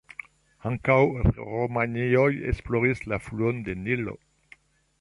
[0.69, 0.95] Ankaŭ
[1.41, 4.17] romianoj esploris la fluon de Nilo.